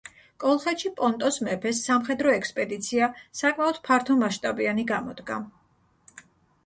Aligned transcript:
კოლხეთში 0.43 0.89
პონტოს 1.01 1.35
მეფეს 1.47 1.81
სამხედრო 1.89 2.33
ექსპედიცია 2.39 3.11
საკმაოდ 3.43 3.79
ფართომასშტაბიანი 3.91 4.87
გამოდგა. 4.97 5.39